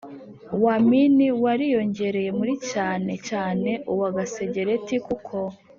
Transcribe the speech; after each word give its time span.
Wa 0.63 0.75
mini 0.89 1.27
wariyongereye 1.43 2.29
muri 2.39 2.53
cyane 2.71 3.13
cyane 3.27 3.71
uwa 3.91 4.09
gasegereti 4.17 4.95
kuko 5.07 5.37